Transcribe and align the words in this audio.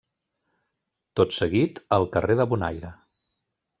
Tot 1.21 1.37
seguit, 1.37 1.77
El 1.99 2.07
carrer 2.17 2.39
de 2.41 2.49
Bonaire. 2.55 2.95